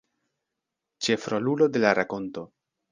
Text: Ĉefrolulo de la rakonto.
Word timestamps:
Ĉefrolulo 1.09 1.71
de 1.77 1.87
la 1.87 1.95
rakonto. 2.03 2.51